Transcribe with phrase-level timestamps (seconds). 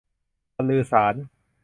[0.55, 1.15] บันลือสาส์น